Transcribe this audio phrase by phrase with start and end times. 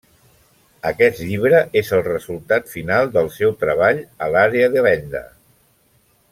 [0.91, 5.23] Aquest llibre és el resultat final del seu treball a l'àrea de Venda.